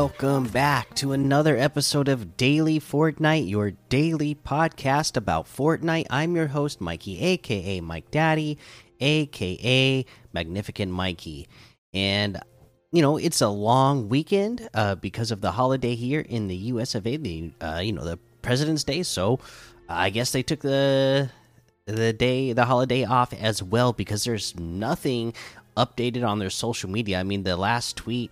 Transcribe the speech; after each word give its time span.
welcome 0.00 0.44
back 0.44 0.94
to 0.94 1.12
another 1.12 1.58
episode 1.58 2.08
of 2.08 2.34
Daily 2.38 2.80
Fortnite, 2.80 3.46
your 3.46 3.72
daily 3.90 4.34
podcast 4.34 5.14
about 5.14 5.44
Fortnite. 5.44 6.06
I'm 6.08 6.34
your 6.34 6.46
host, 6.46 6.80
Mikey, 6.80 7.20
aka 7.20 7.82
Mike 7.82 8.10
Daddy, 8.10 8.56
aka 8.98 10.06
Magnificent 10.32 10.90
Mikey. 10.90 11.48
And, 11.92 12.40
you 12.92 13.02
know, 13.02 13.18
it's 13.18 13.42
a 13.42 13.50
long 13.50 14.08
weekend 14.08 14.70
uh, 14.72 14.94
because 14.94 15.30
of 15.30 15.42
the 15.42 15.52
holiday 15.52 15.94
here 15.94 16.20
in 16.20 16.48
the 16.48 16.56
US 16.56 16.94
of 16.94 17.06
A, 17.06 17.18
the, 17.18 17.52
uh, 17.60 17.80
you 17.84 17.92
know, 17.92 18.02
the 18.02 18.18
President's 18.40 18.84
Day. 18.84 19.02
So 19.02 19.38
I 19.86 20.08
guess 20.08 20.32
they 20.32 20.42
took 20.42 20.60
the 20.60 21.28
the 21.84 22.14
day 22.14 22.54
the 22.54 22.64
holiday 22.64 23.04
off 23.04 23.34
as 23.34 23.62
well 23.62 23.92
because 23.92 24.24
there's 24.24 24.58
nothing 24.58 25.34
updated 25.76 26.26
on 26.26 26.38
their 26.38 26.50
social 26.50 26.88
media 26.88 27.18
i 27.18 27.22
mean 27.22 27.42
the 27.42 27.56
last 27.56 27.96
tweet 27.96 28.30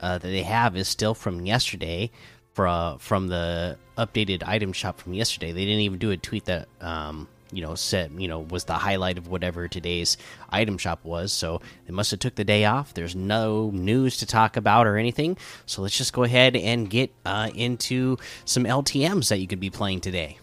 that 0.00 0.22
they 0.22 0.42
have 0.42 0.76
is 0.76 0.88
still 0.88 1.14
from 1.14 1.44
yesterday 1.44 2.10
from 2.58 2.98
from 2.98 3.28
the 3.28 3.78
updated 3.96 4.42
item 4.44 4.72
shop 4.72 5.00
from 5.00 5.14
yesterday. 5.14 5.52
They 5.52 5.64
didn't 5.64 5.82
even 5.82 5.98
do 5.98 6.10
a 6.10 6.16
tweet 6.16 6.46
that 6.46 6.68
um 6.80 7.28
you 7.52 7.62
know 7.62 7.76
said 7.76 8.10
you 8.18 8.26
know 8.26 8.40
was 8.40 8.64
the 8.64 8.74
highlight 8.74 9.16
of 9.16 9.28
whatever 9.28 9.68
today's 9.68 10.16
item 10.50 10.76
shop 10.76 11.04
was. 11.04 11.32
So 11.32 11.60
they 11.86 11.92
must 11.92 12.10
have 12.10 12.18
took 12.18 12.34
the 12.34 12.42
day 12.42 12.64
off. 12.64 12.94
There's 12.94 13.14
no 13.14 13.70
news 13.70 14.16
to 14.16 14.26
talk 14.26 14.56
about 14.56 14.88
or 14.88 14.96
anything. 14.96 15.36
So 15.66 15.82
let's 15.82 15.96
just 15.96 16.12
go 16.12 16.24
ahead 16.24 16.56
and 16.56 16.90
get 16.90 17.12
uh, 17.24 17.50
into 17.54 18.16
some 18.44 18.64
ltms 18.64 19.28
that 19.28 19.38
you 19.38 19.46
could 19.46 19.60
be 19.60 19.70
playing 19.70 20.00
today. 20.00 20.38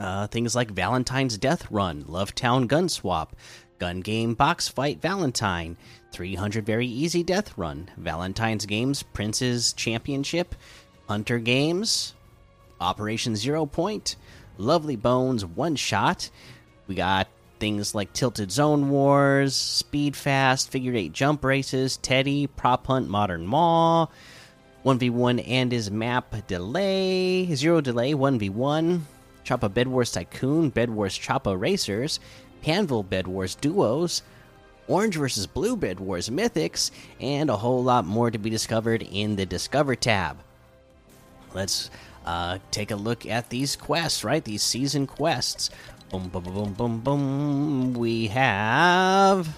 Uh, 0.00 0.26
things 0.26 0.56
like 0.56 0.70
Valentine's 0.70 1.38
Death 1.38 1.70
Run, 1.70 2.04
Love 2.08 2.34
Town 2.34 2.66
Gun 2.66 2.88
Swap, 2.88 3.36
Gun 3.78 4.00
Game 4.00 4.34
Box 4.34 4.68
Fight 4.68 5.00
Valentine, 5.00 5.76
300 6.12 6.64
Very 6.64 6.86
Easy 6.86 7.22
Death 7.22 7.56
Run, 7.58 7.90
Valentine's 7.96 8.66
Games 8.66 9.02
Prince's 9.02 9.72
Championship, 9.72 10.54
Hunter 11.08 11.38
Games, 11.38 12.14
Operation 12.80 13.36
Zero 13.36 13.66
Point, 13.66 14.16
Lovely 14.58 14.96
Bones 14.96 15.44
One 15.44 15.76
Shot. 15.76 16.30
We 16.86 16.94
got 16.94 17.28
things 17.58 17.94
like 17.94 18.12
Tilted 18.12 18.50
Zone 18.50 18.90
Wars, 18.90 19.54
Speed 19.54 20.16
Fast, 20.16 20.70
Figure 20.70 20.94
Eight 20.94 21.12
Jump 21.12 21.44
Races, 21.44 21.96
Teddy, 21.96 22.46
Prop 22.46 22.86
Hunt 22.86 23.08
Modern 23.08 23.46
Maw, 23.46 24.06
1v1 24.84 25.48
and 25.48 25.72
his 25.72 25.90
map 25.90 26.34
delay, 26.46 27.54
Zero 27.54 27.80
Delay 27.80 28.12
1v1. 28.12 29.00
Choppa 29.44 29.72
Bed 29.72 29.88
Wars 29.88 30.10
Tycoon, 30.10 30.70
Bed 30.70 30.90
Wars 30.90 31.18
Choppa 31.18 31.58
Racers, 31.58 32.18
Panville 32.64 33.06
Bed 33.06 33.26
Wars 33.26 33.54
Duos, 33.54 34.22
Orange 34.88 35.16
vs. 35.16 35.46
Blue 35.46 35.76
Bed 35.76 36.00
Wars 36.00 36.30
Mythics, 36.30 36.90
and 37.20 37.50
a 37.50 37.56
whole 37.58 37.84
lot 37.84 38.06
more 38.06 38.30
to 38.30 38.38
be 38.38 38.48
discovered 38.48 39.02
in 39.02 39.36
the 39.36 39.44
Discover 39.44 39.96
tab. 39.96 40.38
Let's 41.52 41.90
uh, 42.24 42.58
take 42.70 42.90
a 42.90 42.96
look 42.96 43.26
at 43.26 43.50
these 43.50 43.76
quests, 43.76 44.24
right? 44.24 44.42
These 44.42 44.62
season 44.62 45.06
quests. 45.06 45.68
Boom, 46.10 46.28
boom, 46.28 46.44
boom, 46.44 46.72
boom, 46.72 47.00
boom. 47.00 47.94
We 47.94 48.28
have. 48.28 49.56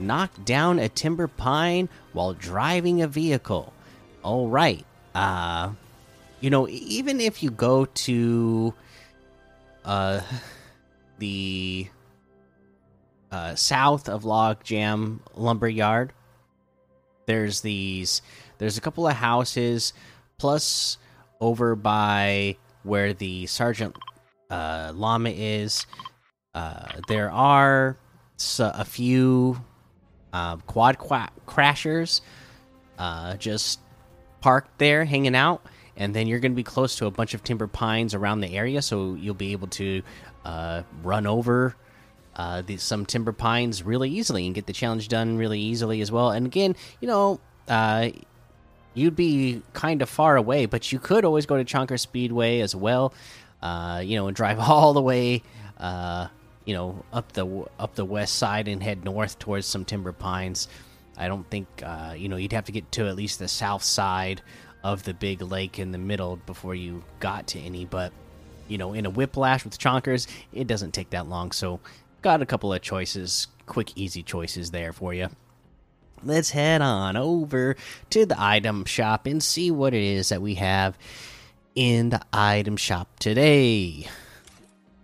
Knock 0.00 0.44
down 0.44 0.80
a 0.80 0.88
timber 0.88 1.28
pine 1.28 1.88
while 2.12 2.32
driving 2.32 3.00
a 3.00 3.06
vehicle. 3.06 3.72
All 4.24 4.48
right. 4.48 4.84
Uh, 5.14 5.72
you 6.40 6.50
know, 6.50 6.68
even 6.68 7.20
if 7.20 7.42
you 7.42 7.50
go 7.50 7.84
to 7.84 8.74
uh 9.84 10.20
the 11.18 11.88
uh 13.30 13.54
south 13.54 14.08
of 14.08 14.24
Logjam 14.24 15.20
Lumberyard, 15.34 16.12
there's 17.26 17.60
these 17.60 18.22
there's 18.58 18.78
a 18.78 18.80
couple 18.80 19.06
of 19.06 19.14
houses 19.14 19.92
plus 20.38 20.98
over 21.40 21.74
by 21.74 22.56
where 22.82 23.12
the 23.12 23.46
sergeant 23.46 23.96
uh 24.50 24.92
llama 24.94 25.30
is 25.30 25.86
uh 26.54 27.00
there 27.08 27.30
are 27.30 27.96
a 28.58 28.84
few 28.84 29.62
uh, 30.32 30.56
quad 30.66 30.98
crashers 31.46 32.22
uh 32.98 33.36
just 33.36 33.80
parked 34.40 34.76
there 34.78 35.04
hanging 35.04 35.36
out 35.36 35.64
and 35.96 36.14
then 36.14 36.26
you're 36.26 36.40
going 36.40 36.52
to 36.52 36.56
be 36.56 36.62
close 36.62 36.96
to 36.96 37.06
a 37.06 37.10
bunch 37.10 37.34
of 37.34 37.44
timber 37.44 37.66
pines 37.66 38.14
around 38.14 38.40
the 38.40 38.48
area, 38.48 38.80
so 38.80 39.14
you'll 39.14 39.34
be 39.34 39.52
able 39.52 39.68
to 39.68 40.02
uh, 40.44 40.82
run 41.02 41.26
over 41.26 41.76
uh, 42.36 42.62
some 42.78 43.04
timber 43.06 43.32
pines 43.32 43.82
really 43.82 44.10
easily 44.10 44.46
and 44.46 44.54
get 44.54 44.66
the 44.66 44.72
challenge 44.72 45.08
done 45.08 45.36
really 45.36 45.60
easily 45.60 46.00
as 46.00 46.10
well. 46.10 46.30
And 46.30 46.46
again, 46.46 46.76
you 47.00 47.08
know, 47.08 47.40
uh, 47.68 48.10
you'd 48.94 49.16
be 49.16 49.62
kind 49.72 50.02
of 50.02 50.08
far 50.08 50.36
away, 50.36 50.66
but 50.66 50.92
you 50.92 50.98
could 50.98 51.24
always 51.24 51.46
go 51.46 51.62
to 51.62 51.64
Chonker 51.64 51.98
Speedway 51.98 52.60
as 52.60 52.74
well. 52.74 53.12
Uh, 53.60 54.02
you 54.04 54.16
know, 54.16 54.26
and 54.26 54.36
drive 54.36 54.58
all 54.60 54.92
the 54.92 55.02
way, 55.02 55.42
uh, 55.78 56.28
you 56.64 56.74
know, 56.74 57.04
up 57.12 57.32
the 57.32 57.66
up 57.78 57.94
the 57.94 58.04
west 58.04 58.34
side 58.34 58.66
and 58.66 58.82
head 58.82 59.04
north 59.04 59.38
towards 59.38 59.66
some 59.66 59.84
timber 59.84 60.12
pines. 60.12 60.68
I 61.16 61.28
don't 61.28 61.48
think 61.50 61.66
uh, 61.84 62.14
you 62.16 62.28
know 62.28 62.36
you'd 62.36 62.52
have 62.52 62.64
to 62.64 62.72
get 62.72 62.90
to 62.92 63.06
at 63.06 63.14
least 63.14 63.38
the 63.38 63.48
south 63.48 63.82
side 63.82 64.42
of 64.82 65.04
the 65.04 65.14
big 65.14 65.42
lake 65.42 65.78
in 65.78 65.92
the 65.92 65.98
middle 65.98 66.36
before 66.36 66.74
you 66.74 67.04
got 67.20 67.46
to 67.48 67.60
any. 67.60 67.84
But 67.84 68.12
you 68.72 68.78
know, 68.78 68.94
in 68.94 69.04
a 69.04 69.10
whiplash 69.10 69.64
with 69.64 69.78
chonkers, 69.78 70.26
it 70.52 70.66
doesn't 70.66 70.92
take 70.92 71.10
that 71.10 71.28
long. 71.28 71.52
So, 71.52 71.78
got 72.22 72.40
a 72.40 72.46
couple 72.46 72.72
of 72.72 72.80
choices, 72.80 73.48
quick, 73.66 73.92
easy 73.96 74.22
choices 74.22 74.70
there 74.70 74.92
for 74.92 75.12
you. 75.12 75.28
Let's 76.24 76.50
head 76.50 76.80
on 76.80 77.16
over 77.16 77.76
to 78.10 78.24
the 78.24 78.40
item 78.40 78.84
shop 78.86 79.26
and 79.26 79.42
see 79.42 79.70
what 79.70 79.92
it 79.92 80.02
is 80.02 80.30
that 80.30 80.40
we 80.40 80.54
have 80.54 80.96
in 81.74 82.10
the 82.10 82.22
item 82.32 82.76
shop 82.76 83.08
today. 83.18 84.08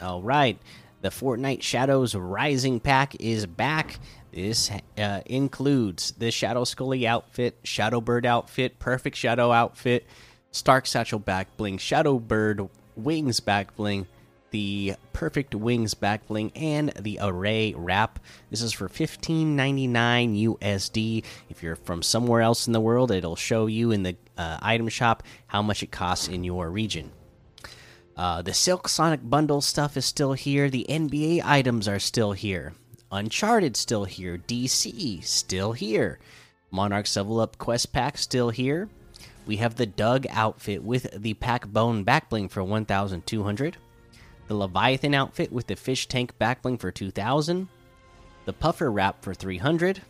All 0.00 0.22
right, 0.22 0.58
the 1.02 1.10
Fortnite 1.10 1.62
Shadows 1.62 2.14
Rising 2.14 2.80
pack 2.80 3.16
is 3.20 3.44
back. 3.44 3.98
This 4.32 4.70
uh, 4.96 5.20
includes 5.26 6.12
the 6.12 6.30
Shadow 6.30 6.64
Scully 6.64 7.06
outfit, 7.06 7.58
Shadow 7.64 8.00
Bird 8.00 8.24
outfit, 8.24 8.78
Perfect 8.78 9.16
Shadow 9.16 9.50
outfit, 9.50 10.06
Stark 10.52 10.86
Satchel 10.86 11.18
back 11.18 11.56
bling, 11.56 11.78
Shadow 11.78 12.18
Bird 12.18 12.68
wings 13.04 13.40
back 13.40 13.74
bling, 13.76 14.06
the 14.50 14.94
Perfect 15.12 15.54
Wings 15.54 15.94
back 15.94 16.26
bling, 16.26 16.52
and 16.54 16.90
the 16.90 17.18
Array 17.20 17.74
wrap. 17.76 18.18
This 18.50 18.62
is 18.62 18.72
for 18.72 18.88
$15.99 18.88 20.56
USD. 20.58 21.24
If 21.48 21.62
you're 21.62 21.76
from 21.76 22.02
somewhere 22.02 22.42
else 22.42 22.66
in 22.66 22.72
the 22.72 22.80
world, 22.80 23.10
it'll 23.10 23.36
show 23.36 23.66
you 23.66 23.90
in 23.90 24.02
the 24.02 24.16
uh, 24.36 24.58
item 24.62 24.88
shop 24.88 25.22
how 25.46 25.62
much 25.62 25.82
it 25.82 25.90
costs 25.90 26.28
in 26.28 26.44
your 26.44 26.70
region. 26.70 27.12
Uh, 28.16 28.42
the 28.42 28.52
Silk 28.52 28.88
Sonic 28.88 29.20
bundle 29.22 29.60
stuff 29.60 29.96
is 29.96 30.04
still 30.04 30.34
here. 30.34 30.68
The 30.68 30.86
NBA 30.88 31.42
items 31.44 31.88
are 31.88 31.98
still 31.98 32.32
here. 32.32 32.74
Uncharted 33.10 33.76
still 33.76 34.04
here. 34.04 34.38
DC 34.38 35.24
still 35.24 35.72
here. 35.72 36.18
Monarch's 36.70 37.16
Level 37.16 37.40
Up 37.40 37.58
Quest 37.58 37.92
Pack 37.92 38.18
still 38.18 38.50
here. 38.50 38.88
We 39.50 39.56
have 39.56 39.74
the 39.74 39.84
Doug 39.84 40.28
outfit 40.30 40.84
with 40.84 41.10
the 41.10 41.34
Pack 41.34 41.66
Bone 41.66 42.04
Backbling 42.04 42.52
for 42.52 42.62
1,200. 42.62 43.76
The 44.46 44.54
Leviathan 44.54 45.12
outfit 45.12 45.50
with 45.50 45.66
the 45.66 45.74
Fish 45.74 46.06
Tank 46.06 46.38
Backbling 46.40 46.78
for 46.78 46.92
2,000. 46.92 47.66
The 48.44 48.52
Puffer 48.52 48.92
Wrap 48.92 49.24
for 49.24 49.34
300. 49.34 50.02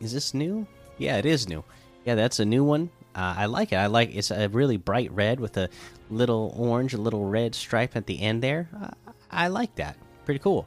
Is 0.00 0.14
this 0.14 0.32
new? 0.32 0.66
Yeah, 0.96 1.18
it 1.18 1.26
is 1.26 1.50
new. 1.50 1.62
Yeah, 2.06 2.14
that's 2.14 2.40
a 2.40 2.46
new 2.46 2.64
one. 2.64 2.88
Uh, 3.14 3.34
I 3.36 3.44
like 3.44 3.72
it. 3.72 3.76
I 3.76 3.88
like 3.88 4.14
it's 4.14 4.30
a 4.30 4.48
really 4.48 4.78
bright 4.78 5.12
red 5.12 5.38
with 5.38 5.58
a 5.58 5.68
little 6.08 6.54
orange, 6.56 6.94
a 6.94 6.98
little 6.98 7.26
red 7.26 7.54
stripe 7.54 7.94
at 7.94 8.06
the 8.06 8.22
end 8.22 8.42
there. 8.42 8.70
Uh, 8.74 9.12
I 9.30 9.48
like 9.48 9.74
that. 9.74 9.98
Pretty 10.24 10.40
cool. 10.40 10.66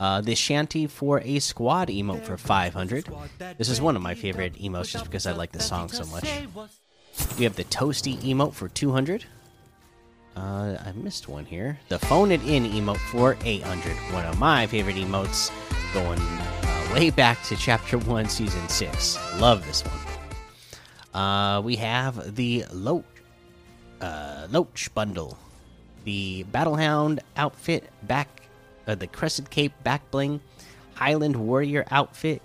Uh, 0.00 0.20
the 0.20 0.34
Shanty 0.34 0.86
for 0.86 1.20
a 1.20 1.38
Squad 1.40 1.88
emote 1.88 2.24
for 2.24 2.36
500. 2.36 3.10
This 3.58 3.68
is 3.68 3.80
one 3.80 3.96
of 3.96 4.02
my 4.02 4.14
favorite 4.14 4.54
emotes 4.54 4.90
just 4.90 5.04
because 5.04 5.26
I 5.26 5.32
like 5.32 5.52
the 5.52 5.60
song 5.60 5.88
so 5.88 6.06
much. 6.06 6.24
We 7.38 7.44
have 7.44 7.56
the 7.56 7.64
Toasty 7.64 8.16
emote 8.18 8.54
for 8.54 8.68
200. 8.68 9.24
Uh, 10.36 10.76
I 10.84 10.92
missed 10.92 11.28
one 11.28 11.44
here. 11.44 11.78
The 11.88 11.98
Phone 11.98 12.30
It 12.32 12.42
In 12.44 12.64
emote 12.64 12.98
for 13.10 13.36
800. 13.44 13.96
One 14.12 14.24
of 14.26 14.38
my 14.38 14.66
favorite 14.66 14.96
emotes 14.96 15.50
going 15.92 16.18
uh, 16.20 16.94
way 16.94 17.10
back 17.10 17.42
to 17.44 17.56
Chapter 17.56 17.98
1, 17.98 18.28
Season 18.28 18.68
6. 18.68 19.18
Love 19.40 19.66
this 19.66 19.82
one. 19.84 21.20
Uh, 21.22 21.60
we 21.60 21.76
have 21.76 22.36
the 22.36 22.64
Loach, 22.72 23.04
uh, 24.00 24.46
Loach 24.50 24.92
bundle. 24.94 25.36
The 26.04 26.44
Battlehound 26.52 27.20
outfit 27.36 27.90
back 28.04 28.28
uh, 28.88 28.94
the 28.94 29.06
Crescent 29.06 29.50
Cape 29.50 29.72
back 29.84 30.10
bling, 30.10 30.40
Highland 30.94 31.36
Warrior 31.36 31.84
outfit, 31.90 32.42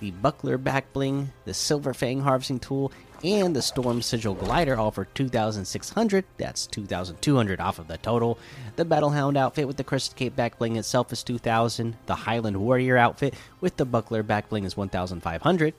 the 0.00 0.10
Buckler 0.10 0.58
back 0.58 0.92
bling, 0.92 1.32
the 1.44 1.54
Silver 1.54 1.94
Fang 1.94 2.20
harvesting 2.20 2.60
tool, 2.60 2.92
and 3.24 3.56
the 3.56 3.62
Storm 3.62 4.02
Sigil 4.02 4.34
glider, 4.34 4.76
all 4.76 4.90
for 4.90 5.06
2,600. 5.06 6.24
That's 6.36 6.66
2,200 6.66 7.60
off 7.60 7.78
of 7.78 7.88
the 7.88 7.96
total. 7.98 8.38
The 8.76 8.84
Battlehound 8.84 9.36
outfit 9.36 9.66
with 9.66 9.76
the 9.76 9.84
Crescent 9.84 10.16
Cape 10.16 10.36
back 10.36 10.58
bling 10.58 10.76
itself 10.76 11.12
is 11.12 11.22
2,000. 11.22 11.96
The 12.06 12.14
Highland 12.14 12.58
Warrior 12.58 12.96
outfit 12.96 13.34
with 13.60 13.76
the 13.76 13.86
Buckler 13.86 14.22
back 14.22 14.48
bling 14.48 14.64
is 14.64 14.76
1,500. 14.76 15.74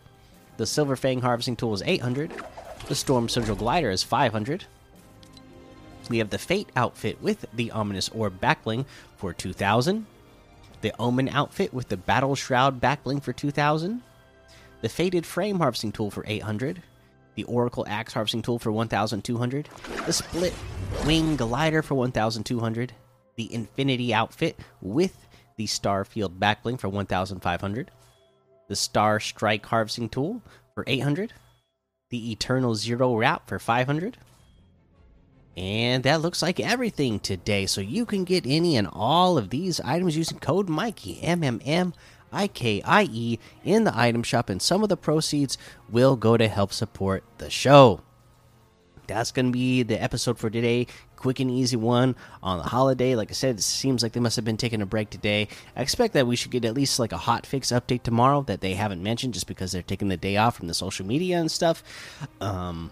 The 0.58 0.66
Silver 0.66 0.96
Fang 0.96 1.22
Harvesting 1.22 1.56
Tool 1.56 1.74
is 1.76 1.84
800. 1.86 2.32
The 2.88 2.96
Storm 2.96 3.30
Central 3.30 3.56
Glider 3.56 3.92
is 3.92 4.02
500. 4.02 4.66
We 6.10 6.18
have 6.20 6.30
the 6.30 6.38
Fate 6.38 6.70
outfit 6.76 7.22
with 7.22 7.46
the 7.54 7.70
Ominous 7.72 8.10
Orb 8.10 8.42
backbling 8.42 8.86
for 9.18 9.34
2000. 9.34 10.06
The 10.82 10.94
Omen 11.00 11.30
outfit 11.30 11.74
with 11.74 11.90
the 11.90 11.98
Battle 11.98 12.36
Shroud 12.36 12.80
backbling 12.80 13.22
for 13.22 13.34
2000. 13.34 14.02
The 14.82 14.90
Faded 14.90 15.26
Frame 15.26 15.60
Harvesting 15.60 15.92
Tool 15.92 16.12
for 16.12 16.24
800. 16.28 16.82
The 17.36 17.44
Oracle 17.46 17.86
Axe 17.88 18.14
Harvesting 18.14 18.42
Tool 18.42 18.60
for 18.60 18.72
1200. 18.72 19.70
The 20.06 20.14
Split 20.14 20.54
Wing 21.06 21.36
Glider 21.36 21.82
for 21.82 21.96
1200. 21.96 22.94
The 23.36 23.54
Infinity 23.54 24.14
outfit 24.14 24.60
with 24.82 25.28
the 25.58 25.66
Starfield 25.66 26.38
backbling 26.38 26.80
for 26.80 26.90
1500. 26.90 27.92
The 28.68 28.76
Star 28.76 29.20
Strike 29.20 29.66
Harvesting 29.66 30.10
Tool 30.10 30.42
for 30.76 30.84
800. 30.86 31.34
The 32.10 32.32
Eternal 32.32 32.76
Zero 32.76 33.16
Wrap 33.16 33.48
for 33.48 33.60
500 33.60 34.18
and 35.58 36.04
that 36.04 36.22
looks 36.22 36.44
like 36.44 36.60
everything 36.60 37.20
today. 37.20 37.66
So 37.66 37.82
you 37.82 38.06
can 38.06 38.24
get 38.24 38.46
any 38.46 38.78
and 38.78 38.88
all 38.94 39.40
of 39.40 39.50
these 39.50 39.82
items 39.82 40.16
using 40.16 40.38
code 40.38 40.70
Mikey 40.70 41.20
M 41.24 41.44
M 41.44 41.60
M 41.66 41.96
I 42.32 42.48
K 42.48 42.82
I 42.84 43.08
E 43.12 43.40
in 43.64 43.84
the 43.84 43.98
item 43.98 44.24
shop, 44.24 44.50
and 44.50 44.62
some 44.62 44.84
of 44.84 44.90
the 44.90 44.98
proceeds 44.98 45.58
will 45.90 46.16
go 46.16 46.38
to 46.38 46.48
help 46.48 46.74
support 46.74 47.24
the 47.38 47.50
show. 47.50 48.02
That's 49.08 49.32
going 49.32 49.46
to 49.46 49.52
be 49.54 49.84
the 49.84 50.02
episode 50.02 50.38
for 50.38 50.50
today. 50.50 50.88
Quick 51.16 51.40
and 51.40 51.50
easy 51.50 51.78
one 51.78 52.16
on 52.44 52.58
the 52.58 52.66
holiday. 52.66 53.16
Like 53.16 53.32
I 53.32 53.34
said, 53.34 53.56
it 53.56 53.64
seems 53.64 54.04
like 54.04 54.12
they 54.12 54.20
must 54.20 54.36
have 54.36 54.44
been 54.44 54.58
taking 54.58 54.82
a 54.82 54.86
break 54.86 55.10
today. 55.10 55.48
I 55.76 55.82
expect 55.82 56.14
that 56.14 56.28
we 56.28 56.36
should 56.36 56.52
get 56.52 56.66
at 56.66 56.74
least 56.74 57.00
like 57.00 57.14
a 57.14 57.18
hot 57.18 57.46
fix 57.46 57.72
update 57.72 58.04
tomorrow 58.04 58.42
that 58.44 58.60
they 58.60 58.74
haven't 58.74 59.02
mentioned 59.02 59.34
just 59.34 59.48
because 59.48 59.72
they're 59.72 59.82
taking 59.82 60.10
the 60.10 60.18
day 60.18 60.36
off 60.36 60.58
from 60.58 60.68
the 60.68 60.74
social 60.74 61.06
media 61.06 61.40
and 61.40 61.50
stuff. 61.50 61.84
Um, 62.42 62.92